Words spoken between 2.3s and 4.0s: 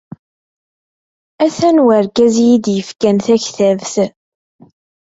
i yi-d-ifkan taktabt.